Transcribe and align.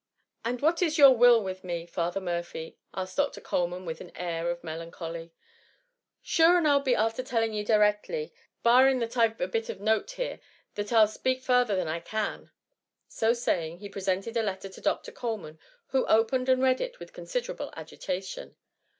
''And 0.45 0.61
what 0.63 0.81
is 0.81 0.97
your 0.97 1.15
will 1.15 1.43
with 1.43 1.63
me. 1.63 1.85
Father 1.85 2.19
Murphy?" 2.19 2.75
asked 2.91 3.17
Dr. 3.17 3.39
Coleman, 3.39 3.85
with 3.85 4.01
an 4.01 4.11
air 4.15 4.49
of 4.49 4.63
melancholy. 4.63 5.31
150 6.25 6.35
THE 6.41 6.41
MUMMY. 6.41 6.57
a 6.57 6.57
Sure 6.57 6.57
and 6.57 6.67
I 6.67 6.79
^d 6.79 6.83
be 6.85 6.93
afther 6.95 7.21
telling 7.23 7.53
ye 7.53 7.63
directly^ 7.63 8.31
barring 8.63 8.97
that 8.97 9.15
I 9.15 9.27
Ve 9.27 9.43
a 9.43 9.47
bit 9.47 9.65
o^ 9.65 9.77
a 9.77 9.83
note 9.83 10.09
here, 10.09 10.39
that 10.73 10.87
^U 10.87 11.19
Bpak' 11.21 11.43
fasther 11.43 11.75
than 11.75 11.87
I 11.87 11.99
can.^ 11.99 12.49
So 13.07 13.33
saying 13.33 13.77
he 13.77 13.89
presented 13.89 14.35
a 14.35 14.41
letter 14.41 14.69
to 14.69 14.81
Dr. 14.81 15.11
Cole* 15.11 15.37
man, 15.37 15.59
who 15.89 16.07
opened 16.07 16.49
and 16.49 16.63
read 16.63 16.81
it 16.81 16.97
with 16.97 17.13
considerable 17.13 17.71
agitation. 17.77 18.55